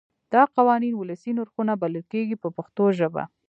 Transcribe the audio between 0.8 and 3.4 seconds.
ولسي نرخونه بلل کېږي په پښتو ژبه.